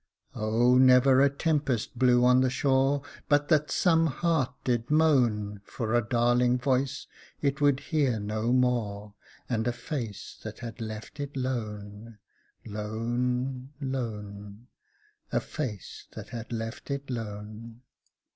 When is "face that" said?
9.71-10.57, 15.39-16.29